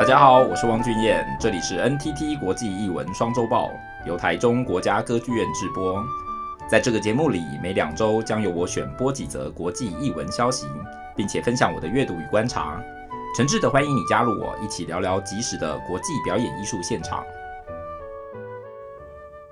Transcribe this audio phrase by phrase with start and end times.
[0.00, 3.68] 大家好，我是汪俊彦，这里是 NTT 国际艺文双周报，
[4.06, 6.02] 由台中国家歌剧院制播。
[6.66, 10.66] 在这个节目里，每两周将由我选播几则国际艺文消息，
[11.14, 12.82] 并且分享我的阅读与观察。
[13.36, 17.22] 诚挚的欢迎你加入我，一起聊聊即时的国际表演艺术现场。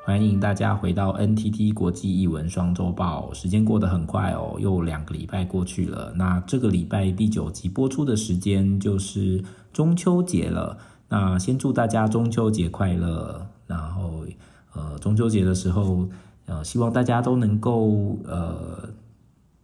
[0.02, 3.30] 欢迎大家回到 NTT 国际艺文双周报。
[3.34, 6.10] 时间过得很快哦，又两个礼拜过去了。
[6.16, 9.44] 那这个礼拜第九集播出的时间就是
[9.78, 10.76] 中秋节了。
[11.08, 13.46] 那先祝大家中秋节快乐。
[13.68, 14.24] 然后，
[14.74, 16.08] 呃，中秋节的时候，
[16.46, 18.88] 呃，希望大家都能够呃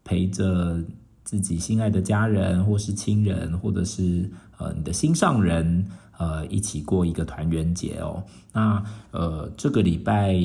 [0.04, 0.80] 陪着
[1.24, 5.84] 自己心爱的家人，或是亲人，或者是呃你的心上人。
[6.16, 8.22] 呃，一起过一个团圆节哦。
[8.52, 10.36] 那呃，这个礼拜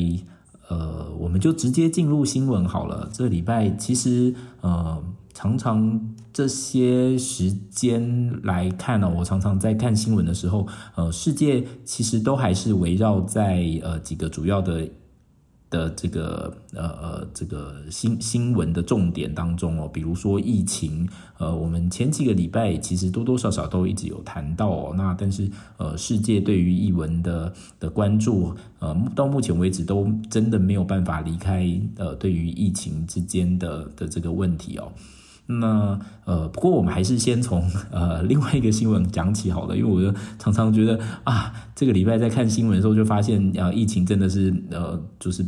[0.67, 3.07] 呃，我们就直接进入新闻好了。
[3.13, 4.99] 这礼拜其实呃，
[5.35, 6.01] 常常
[6.39, 10.65] 这些时间来看呢，我常常在看新闻的时候，
[10.95, 14.87] 呃，世界其实都还是围绕在呃几个主要的。
[15.71, 34.91] 的这个呃呃这个新新闻的重点当中哦，比如说疫情，呃，我们前几个礼拜其实多多少少都一直有谈到哦，那但是呃，世界对于艺文的的关注，呃，到目前为止都真的没有办法离开呃，对于疫情之间的的这个问题哦。
[35.51, 45.43] 那呃，不过我们还是先从 呃另外一个新闻讲起好了，因为我就常常觉得啊，这个礼拜在看新闻的时候就发现，呃，疫情真的是呃，就是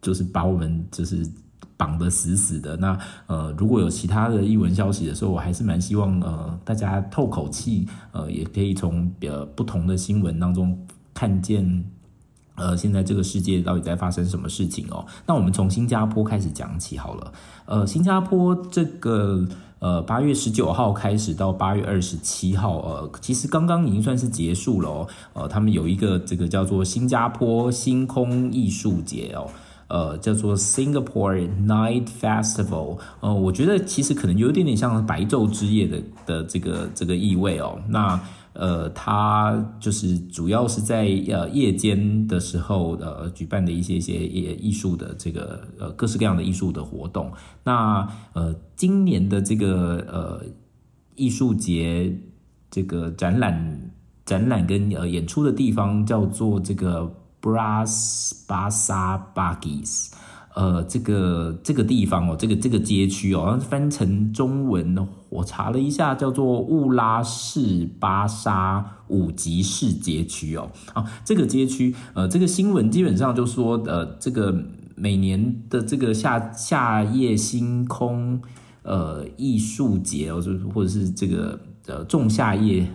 [0.00, 1.22] 就是把我们就是
[1.76, 2.78] 绑得死死的。
[2.78, 11.84] 那呃，如果有其他的艺文消息的时候，我还是蛮希望呃大家透口气，呃，也可以从呃不同的新闻当中看见。
[12.60, 15.06] 呃，现在这个世界到底在发生什么事情哦？
[15.26, 17.32] 那我们从新加坡开始讲起好了。
[17.64, 19.46] 呃，新加坡这个
[19.78, 25.08] 呃八月十九号开始到八月二十七号，呃，其实刚刚已经算是结束了哦。
[25.32, 29.48] 呃，他们有一个这个叫做新加坡星空艺术节哦，
[29.88, 32.98] 呃，叫做 Singapore Night Festival。
[33.20, 37.78] 呃，我觉得其实可能有一点点像白昼之夜的的这个这个意味哦。
[37.88, 38.20] 那
[38.52, 47.32] 呃，它就是主要是在呃夜间的时候呃举办的一些些艺艺术的这个呃各式各样的艺术的活动。
[47.62, 50.44] 那呃今年的这个呃
[51.14, 52.12] 艺术节
[52.70, 53.90] 这个展览
[54.24, 57.10] 展览跟呃演出的地方叫做这个
[57.40, 60.12] Bras Basa Buggies。
[60.60, 70.70] 呃，这个这个地方哦，这个这个街区哦，翻成中文，我查了一下，叫做乌拉市巴沙五级市街区哦。
[70.92, 74.54] 啊，这个街区，呃，这个新闻基本上就说，呃，这个
[74.96, 78.38] 每年的这个夏夏夜星空，
[78.82, 82.86] 呃，艺术节哦，就是或者是这个呃仲夏夜。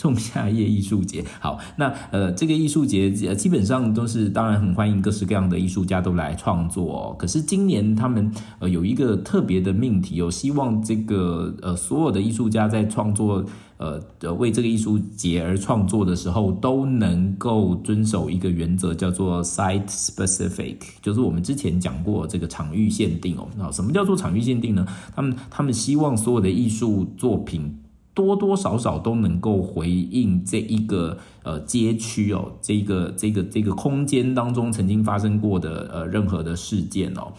[0.00, 7.16] 仲夏夜艺术节，好，那呃，这个艺术节基本上都是当然很欢迎各式各样的艺术家都来创作哦。
[7.18, 13.44] 可是今年他们呃有一个特别的命题，有希望这个呃所有的艺术家在创作
[13.76, 23.46] 呃呃为这个艺术节而创作的时候，都能够遵守一个原则，叫做 site specific，就是我们之前讲过这个场域限定哦。
[23.58, 24.86] 那什么叫做场域限定呢？
[25.14, 27.76] 他们他们希望所有的艺术作品。
[28.12, 37.32] 多多少少都能够回应这一个呃街区哦，这个这个这个空间当中曾经发生过的呃任何的事件哦。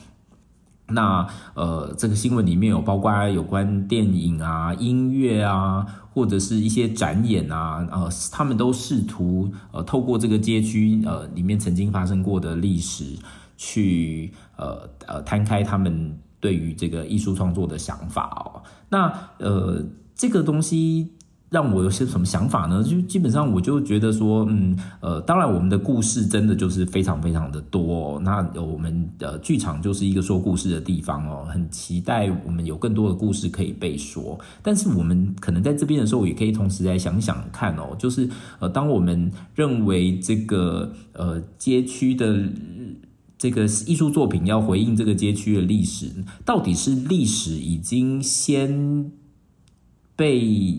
[0.87, 13.17] 那呃这个新闻里面有包括有关电影啊、音乐啊，或者是一些展演啊，呃他们都试图呃透过这个街区呃里面曾经发生过的历史
[13.57, 18.63] 去呃呃摊开他们对于这个艺术创作的想法哦。
[18.87, 19.83] 那呃。
[20.21, 21.07] 这个东西
[21.49, 22.83] 让我有些什么想法呢？
[22.83, 28.21] 就基本上我就觉得说，嗯，呃，当然我们的故事真的就是非常非常的多哦。
[28.23, 34.39] 那我们的剧场就是一个说故事的地方哦，很期待我们有更多的故事可以被说。
[34.61, 38.29] 但是我们可能在这边的时候，也可以同时来想想看哦，就是
[38.59, 42.47] 呃，当我们认为这个呃街区的
[43.39, 46.11] 这个艺术作品要回应这个街区的历史，
[46.45, 49.11] 到底是历史已经先
[50.21, 50.77] 被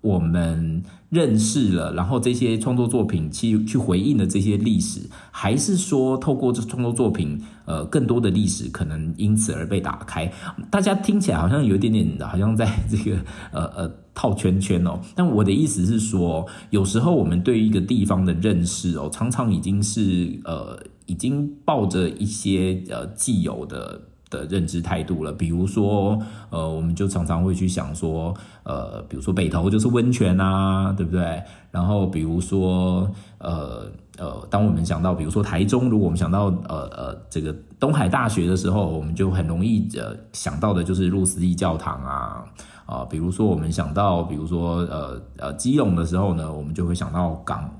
[0.00, 5.00] 我们认识了，然后这些创作作品去去回应的这些历史，
[5.30, 10.30] 还是说透过这创作作品，呃，更多的历史可能因此而被打开？
[10.72, 13.16] 大家听起来好像有一点点，好像在这个
[13.52, 14.98] 呃呃套圈圈哦。
[15.14, 24.00] 但我的意思是说，有时候我们对于一个地方的认识哦，常常已经是呃已经抱着一些呃既有的。
[24.34, 25.32] 的认知态度了。
[25.32, 26.18] 比如说，
[26.50, 28.34] 呃，我们就常常会去想说，
[28.64, 31.42] 呃，比如说北投就是温泉啊，对不对？
[31.70, 33.08] 然后比如说，
[33.38, 33.86] 呃
[34.18, 42.44] 呃，当我们想到，比如说台中，如果我们想到呃呃这个东海大学的时候，我们就很容易呃想到的就是路思义教堂啊。
[42.86, 47.70] 啊、呃，比如说我们想到，比如说呃呃基隆的时候呢，我们就会想到港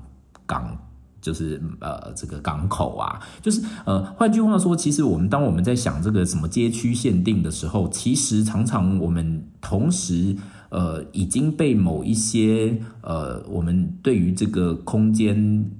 [0.47, 0.77] 港，
[1.25, 10.35] 就是呃这个港口啊，就是呃换句话说，其实我们当我们在想这个什么街区限定的时候，其实常常我们同时
[10.69, 15.35] 呃已经被某一些呃我们对于这个空间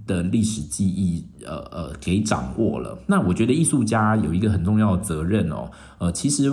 [0.08, 2.98] 的历史记忆呃呃给掌握了。
[3.06, 5.70] 那我觉得艺术家有一个很重要的责任哦，
[6.00, 6.52] 呃其实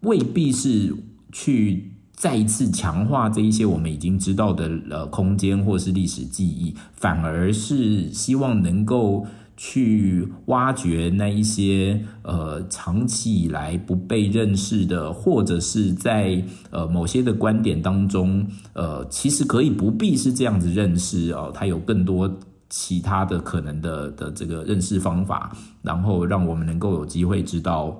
[0.00, 0.94] 未必是。
[1.36, 1.90] 去
[2.24, 9.26] 再一次强化这一些我们已经知道的呃空间或是历史记忆，反而是希望能够
[9.58, 22.34] 去挖掘那一些呃长期以来不被认识的，或者是在呃某些的观点当中，呃其实可以不必是这样子认识哦，它有更多
[22.70, 27.94] 其他的可能的的这个认识方法，然后让我们能够有机会知道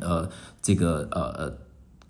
[0.00, 0.26] 呃
[0.62, 1.63] 这个呃呃。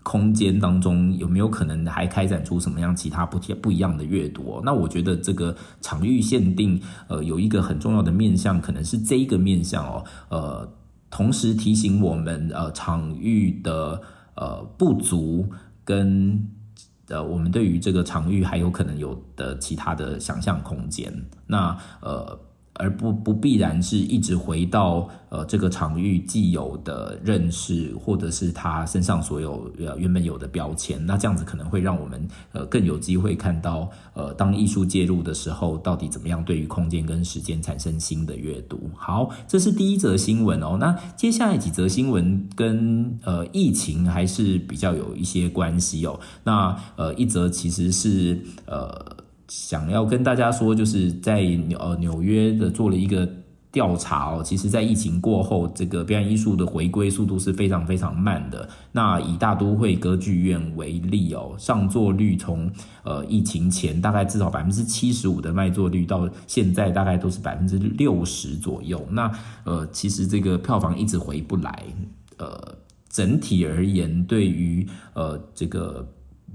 [0.04, 4.60] 空间当中有没有可能还开展出什么样其他不不一样的阅读？
[4.62, 10.68] 那我觉得这个场域限定，呃，有一个很重要的面向，可能是这一个面向哦，呃，
[11.10, 14.00] 同时提醒我们，呃，场域的
[14.36, 15.48] 呃不足
[15.84, 16.48] 跟
[17.08, 21.12] 呃我们对于这个场域还有可能有的其他的想象空间。
[21.46, 22.38] 那呃。
[22.75, 38.91] 而不不必然是一直回到呃这个场域既有的认识，或者是他身上所有呃原本有的标签，那这样子可能会让我们呃更有机会看到呃当艺术介入的时候，到底怎么样对于空间跟时间产生新的阅读。
[38.97, 40.76] 好，这是第一则新闻哦。
[40.81, 46.19] 那接下来几则新闻跟呃疫情还是比较有一些关系哦。
[46.43, 49.24] 那呃一则其实是呃。
[49.49, 51.41] 想要跟大家说，就是在
[51.79, 53.29] 呃纽约的做了一个
[53.70, 58.69] 调查哦，其实，在疫情过后，这个表演艺术的回归速度是非常非常慢的。
[58.93, 62.70] 那以大都会歌剧院为例哦，上座率从
[63.02, 69.05] 呃疫情前大概至少百分之七十五的卖座率，到现在大概都是百分之六十左右。
[69.11, 69.31] 那
[69.64, 71.82] 呃，其实这个票房一直回不来。
[72.38, 72.76] 呃，
[73.08, 76.08] 整体而言，对于呃这个。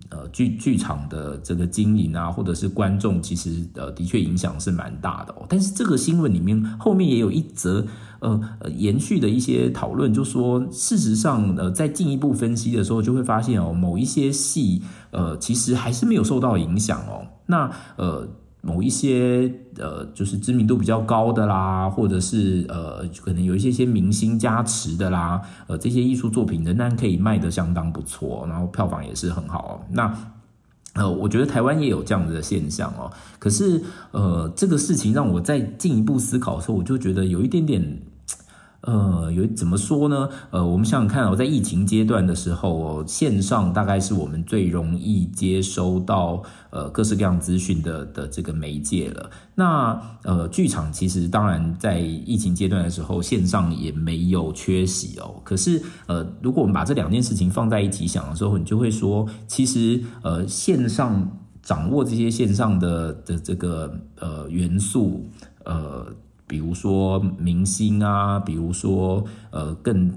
[0.09, 5.45] 呃，剧剧场的这个经营啊，或者是观众，其实呃的确影响是蛮大的哦。
[5.47, 7.85] 但是这个新闻里面后面也有一则
[8.19, 17.27] 呃呃延续的一些讨论，就说事实上呃在进一步分析的时候，就会发现哦，某一些戏呃其实还是没有受到影响哦。
[17.45, 18.27] 那呃。
[18.61, 29.85] 某一些呃，就是知名度比较高的啦，或者是呃，可能有一些些明星加持的啦，呃，这些艺术作品仍然可以卖得相当不错，然后票房也是很好。
[29.89, 30.13] 那
[30.93, 33.11] 呃，我觉得台湾也有这样子的现象哦。
[33.37, 37.99] 可是呃，这个事情让我再进一步思考的时候，我就觉得有一点点。
[38.81, 40.29] 呃，有怎么说呢？
[40.51, 49.29] 呃，我们想想看，我在疫情阶段的时候，线上大概是我们最容易接收到呃各式各样资讯的的这个媒介了。
[49.53, 55.41] 那呃，剧场其实当然在疫情阶段的时候，线上也没有缺席哦。
[55.43, 61.29] 可是呃，如果我们把这两件事情放在一起想的时候，你就会说，其实呃，线上
[61.61, 65.25] 掌握这些线上的的这个呃元素，
[65.65, 66.07] 呃。
[66.49, 70.11] 比如说明星啊，比如说呃更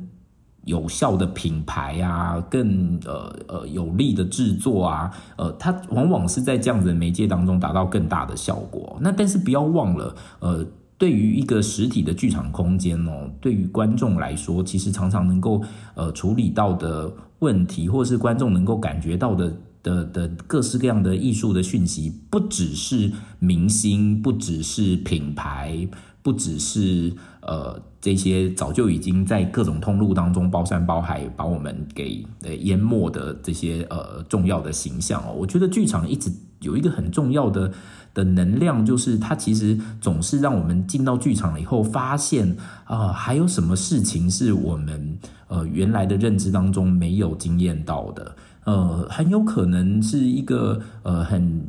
[0.64, 8.96] 有效的品牌啊，更呃呃有力的制作啊，呃，它往往是在这样子的媒介当中达到更大的效果。
[9.00, 15.62] 那但是不要忘了，呃，对于一个实体的剧场空间哦，对于观众来说，其实常常能够
[15.94, 19.52] 呃处理到的问题，或是观众能够感觉到的。
[19.82, 23.10] 的的各式各样的艺术的讯息，不只是
[23.40, 25.76] 明星，不只是品牌，
[26.22, 35.34] 不只是呃这些早就已经在各种通路当中包山包海把我们给呃淹没的这些呃重要的形象哦。
[35.36, 37.72] 我觉得剧场一直有一个很重要的
[38.14, 42.48] 的能量，就是它其实总是让我们进到剧场了以后，发现
[42.84, 48.36] 啊、呃、还有什么事情是我们呃原来的认知当中没有经验到的。
[48.64, 51.66] 呃，很有可能是一个呃很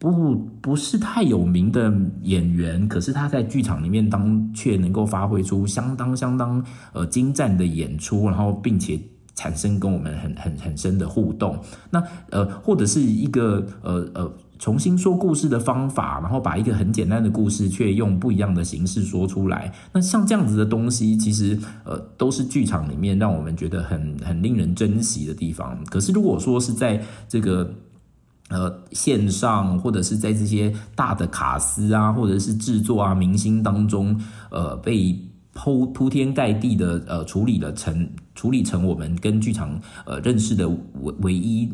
[0.00, 1.92] 不不是太有名的
[2.22, 6.64] 演员，可是他在剧场里面当却能够发挥出相当相当
[6.94, 8.98] 呃精湛的演出，然后并且
[9.34, 11.58] 产生跟我们很很很深的互动。
[11.90, 19.70] 那呃，或者是一个呃呃重新说故事的方法，然后把一个很简单的故事，却用不一样的形式说出来。
[19.92, 25.78] 那像这样子的东西，其实呃都是剧场里面让我们觉得很很令人珍惜的地方。
[25.90, 27.70] 可是如果说是在这个
[28.50, 35.18] 呃线上，或者是在这些大的卡司啊，或者是制作啊明星当中，呃被
[35.54, 41.66] 铺铺天盖地的呃处理了成处理成我们跟剧场呃认识的唯唯一。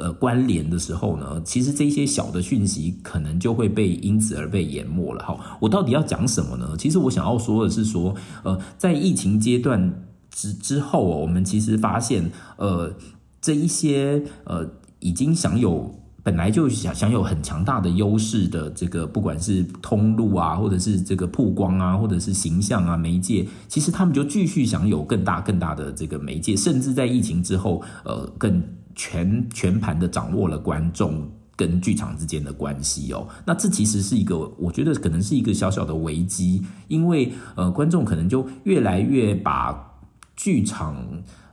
[0.00, 5.24] 呃，关联的时候呢，其实这些小的讯息可能就会被因此而被淹没了。
[5.24, 6.76] 好，我到底要讲什么呢？
[6.78, 9.92] 其实我想要说的是说，呃，在疫情阶段
[10.30, 12.94] 之之后，我们其实发现，呃，
[13.40, 14.64] 这一些呃
[15.00, 15.92] 已经享有
[16.28, 28.62] 本来就享享有很强大的优势的这个，不管是通路啊，或者是这个曝光啊，或者是形象啊媒介，其实他们就继续享有更大更大的这个媒介，甚至在疫情之后，呃，更。
[29.00, 39.88] 全全盘的掌握了观众跟剧场之间的关系哦，那这其实是一个，我觉得可能是一个小小的危机，因为呃，观众可能就越来越把
[40.34, 40.96] 剧场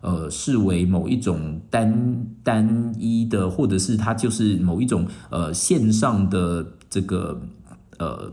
[0.06, 7.42] 呃视为某一种单单一的，或者是它就是某一种呃线上的这个
[7.98, 8.32] 呃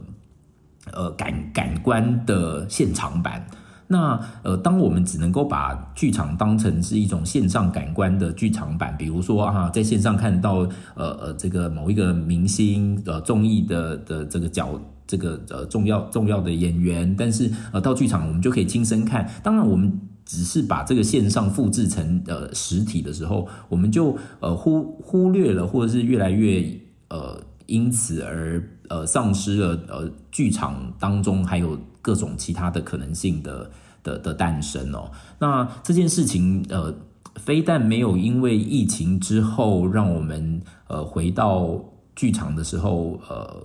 [0.93, 3.43] 呃感感官的现场版。
[3.89, 19.29] 那呃，当我们只能够把剧场当成是一种线上感官的剧场版，比如说啊，在线上看到呃呃这个某一个明星呃综艺的的这个角这个呃重要重要的演员，但是呃到剧场我们就可以亲身看。
[19.43, 19.93] 当然，我们
[20.25, 26.65] 只是把这个线上复制成呃实体的时候，我们就呃忽忽略了，或者是越来越
[27.09, 33.71] 呃因此而呃丧失了呃剧场当中还有各种其他的可能性的。
[34.05, 36.93] 的的诞生哦，那这件事情呃，
[37.37, 41.79] 非但没有因为疫情之后让我们呃回到
[42.17, 43.63] 剧场的时候呃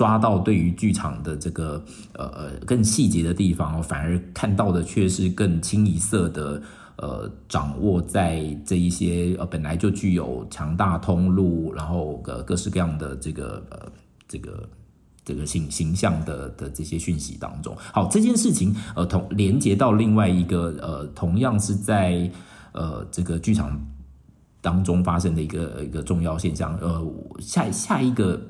[0.00, 6.62] 抓到对于剧场的这个呃呃更细节的地方，反而看到的却是更清一色的
[6.96, 13.92] 呃掌握在这一些呃本来就具有强大通路，然后呃各式各样的这个呃
[14.26, 14.66] 这个。
[15.22, 22.28] 这个形形象的的这些讯息当中，好，这件事情呃同连接到另外一个呃同样是在
[22.72, 23.78] 呃这个剧场
[24.62, 27.06] 当中发生的一个一个重要现象，呃
[27.38, 28.40] 下下一个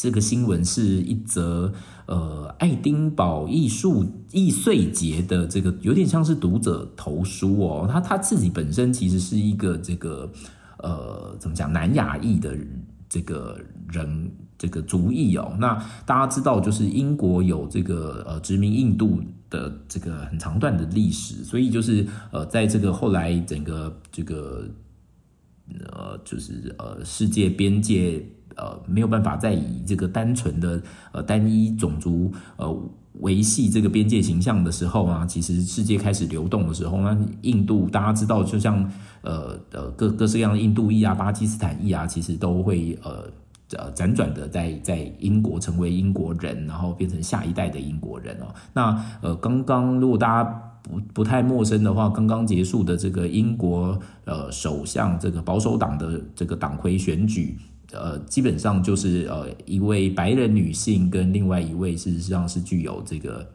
[0.00, 1.70] 这个新闻是一则
[2.06, 4.02] 呃爱丁堡艺术
[4.32, 10.32] 易碎节的这个有点像是读者投书哦，他他自己本身其实是一个这个
[10.78, 12.56] 呃怎么讲南亚裔的
[13.10, 13.58] 这个
[13.92, 14.30] 人。
[14.60, 15.72] 这个族裔哦，那
[16.04, 24.68] 大家知道，就是英国有这个呃殖民印度的这个很长段的历史，所以就是呃，在这个后来整个这个
[25.92, 28.22] 呃，就是呃世界边界
[28.56, 38.90] 呃没有办法再以这个单纯的呃单一种族呃维系这个边界形象的时候啊，其实世界开始流动的时候，那印度大家知道，就像
[39.22, 43.30] 呃呃各各式各样的印度裔啊、巴基斯坦裔啊，其实都会呃。
[43.78, 48.52] 呃，辗转的在在英国成为英国人，然后变成下一代的英国人哦。
[48.72, 57.56] 那呃，刚刚如果大家不不太陌生的话，刚刚结束的这个英国呃首相这个保守党的这个党魁选举，
[57.92, 63.48] 呃，基本上就是呃一位白人女性跟另外一位事实上是具有这个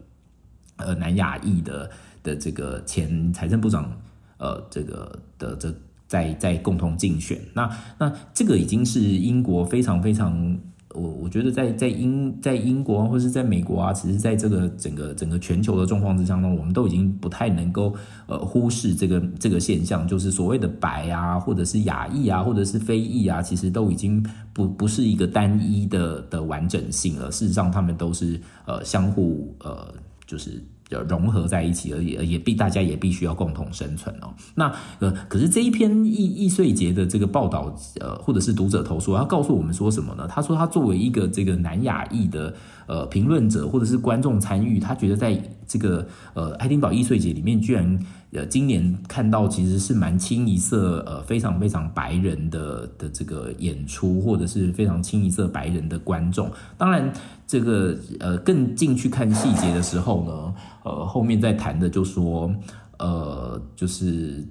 [0.78, 1.90] 呃南亚裔的
[2.24, 3.92] 的这个前财政部长
[4.38, 5.74] 呃这个的这。
[6.08, 7.68] 在在共同竞选，那
[7.98, 10.56] 那这个已经是英国非常非常，
[10.96, 17.94] 我我觉得在在英在英国或是在美国啊，其实在这个整个整个全球的状况之下呢，我们都已经不太能够
[18.28, 27.32] 呃忽视这个这个现象，就是所谓的白啊，或者是亚裔啊，或者是非裔啊，其实都已经不不是一个单一的的完整性了。
[27.32, 29.94] 事实上，他们都是呃相互呃
[30.26, 30.64] 就是。
[30.90, 34.34] 呃融合在一起而已，也必大家也必须要共同生存哦。
[34.54, 40.28] 那呃，可是这一篇易易碎节的这个报道，呃，或者是读者投诉，他告诉我们说什么呢？
[40.28, 42.54] 他说他作为一个这个南亚裔的
[42.88, 48.00] 呃评论者或者是观众参与，他觉得在这个呃爱丁堡易碎节里面，居然
[48.32, 56.52] 呃今年看到其实是蛮清一色呃非常非常白人的的这个演出，或者是非常清一色白人的观众。
[56.78, 57.12] 当然。
[57.48, 62.54] 这个呃，更进去看细节的时候呢，呃，后面在谈的就说，
[63.00, 64.48] 呃，就是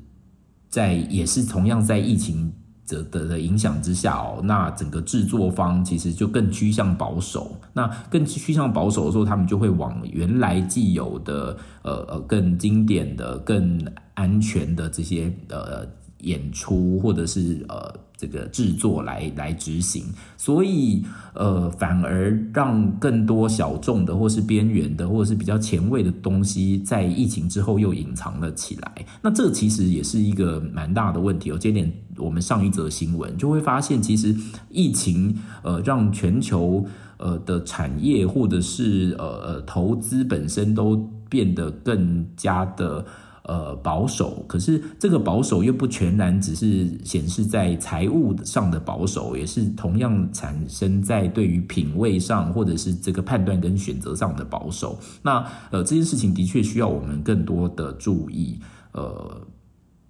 [0.68, 2.52] 在也是同样在疫情
[2.86, 7.56] 的的的影响之下哦，那整个制作方其实就更趋向保守。
[7.72, 13.84] 那更趋向保守的时候，他们就会往原来既有的呃呃更经典的、更
[14.14, 15.86] 安全的这些呃。
[16.20, 17.94] 演出或者是呃
[18.24, 20.02] 这个制作来来执行，
[20.38, 21.04] 所以
[21.34, 29.06] 呃反而让更多小众的或是边缘的或者是比较前卫的东西在疫情之后又隐藏了起来。
[29.20, 31.58] 那这其实也是一个蛮大的问题哦。
[31.58, 34.34] 接点我们上一则新闻就会发现，其实
[34.70, 36.82] 疫情呃让全球
[37.18, 40.96] 呃的产业或者是呃呃投资本身都
[41.28, 43.04] 变得更加的。
[43.46, 54.98] 呃，保守，可是这个保守又不全然只是显示在财务上的保守，也是同样产生在对于品味上或者是这个判断跟选择上的保守。
[55.20, 58.58] 那呃，这件事情的确需要我们更多的注意，
[58.92, 59.46] 呃，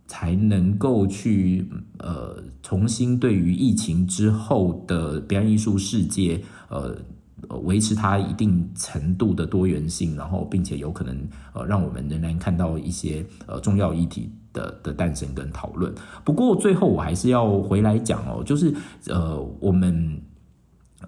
[0.06, 6.96] 才能够去呃重新对于疫情之后的表演艺术世界呃。
[7.48, 11.16] 呃，维持它一定程度的多元性，然后并且有可能
[11.52, 15.92] 呃，让我们仍然看到一些呃重要议题的的诞生跟讨论。
[16.24, 18.74] 不过最后我还是要回来讲哦，就是
[19.08, 20.20] 呃，我们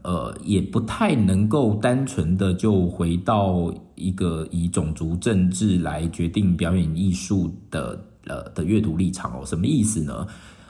[0.03, 9.43] 呃也不太能够单纯的就回到一个以种族政治来决定表演艺术的呃的阅读立场哦。
[9.47, 10.27] 什么意思呢？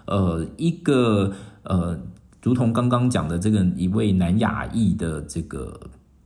[0.06, 1.32] 呃，一个
[1.64, 1.98] 呃。
[2.42, 5.80] 如同刚刚讲的这个一位南亚裔的这个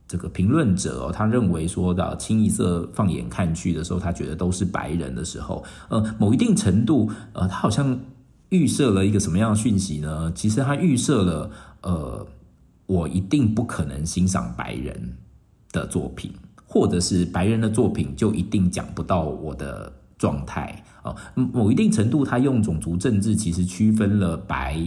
[0.07, 7.97] 这个评论者哦，他认为说的清一色放眼看去的时候，他觉得都是白人的时候，呃，某一定程度，呃，他好像
[8.49, 10.31] 预设了一个什么样的讯息呢？
[10.35, 11.51] 其实他预设了，
[11.81, 12.27] 呃，
[12.85, 15.17] 我一定不可能欣赏白人
[15.71, 16.31] 的作品，
[16.65, 21.15] 或者是白人的作品就一定讲不到我的状态哦。
[21.33, 24.77] 某一定程度，他用种族政治其实区分了白。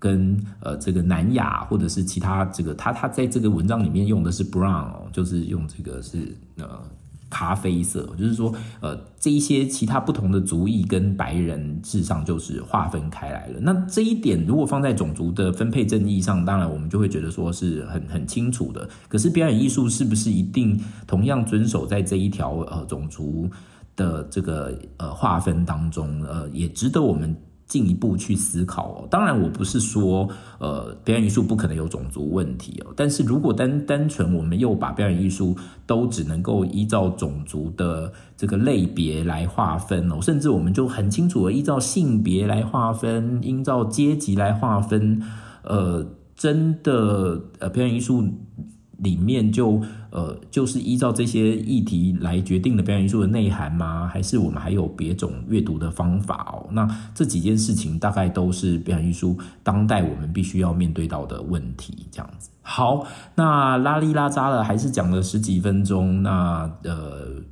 [0.00, 6.82] 跟呃这个南亚或者是其他这个他他在这个文章里面用的是 brown，就是用这个是呃
[7.28, 13.60] 咖啡色，就是说呃这一些其他不同的族裔跟白人事实上就是划分开来了。
[13.60, 18.88] 那这一点如果放在种族的分配正义上，当然我们就会觉得说是很很清楚的。
[19.06, 23.50] 可是表演艺术是不是一定同样遵守在这一条呃种族
[23.94, 26.22] 的这个呃划分当中？
[26.24, 27.36] 呃，也值得我们。
[27.70, 35.56] 进一步去思考哦，当然我不是说，呃，表演艺术不可能有种族问题哦，但是如果单单纯我们又把表演艺术
[35.86, 45.22] 都只能够依照种族的这个类别来划分哦，甚至我们就很清楚的依照性别来划分，依照阶级来划分，
[45.62, 46.04] 呃，
[46.34, 48.24] 真的呃，表演艺术。
[49.02, 54.08] 里面就呃，就是依照这些议题来决定的表演艺术的内涵吗？
[54.12, 56.68] 还是我们还有别种阅读的方法哦？
[56.72, 62.06] 那这几件事情大概都是表演艺术当代我们必须要面对到的问题。
[62.10, 66.22] 这样子，好，那拉里拉扎了，还是讲了十几分钟。
[66.22, 67.42] 那呃。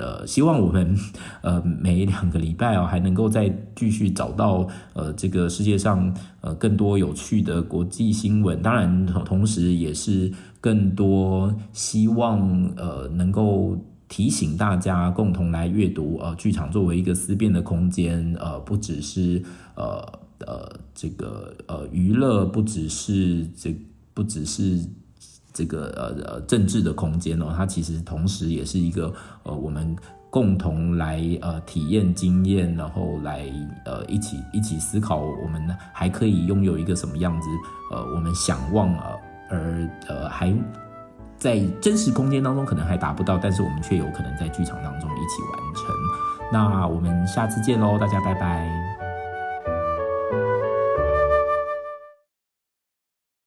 [0.00, 0.96] 呃，希望我们
[1.42, 8.62] 呃每两个礼拜哦，还能够再继续找到呃这个世界上呃更多有趣的国际新闻。
[8.62, 12.40] 当然，同时也是更多希望
[12.76, 13.76] 呃能够
[14.08, 16.18] 提醒大家共同来阅读。
[16.22, 19.42] 呃，剧场作为一个思辨的空间，呃，不只是
[19.74, 20.00] 呃
[20.46, 23.76] 呃这个呃娱乐，不只是这
[24.14, 24.80] 不只是。
[25.58, 29.96] 这个呃呃政治的空间哦，它其实同时也是一个呃我们
[30.30, 33.42] 共同来呃体验经验，然后来
[33.84, 37.48] 呃一起一起思考，我们还可以拥有一个什么样子
[37.90, 39.18] 呃我们想望呃
[39.50, 40.54] 而呃还
[41.36, 45.92] 在真实空间当中可能还达不到，但是我们却有可能在剧场当中一起完成。
[46.52, 48.87] 那我们下次见喽，大家拜拜。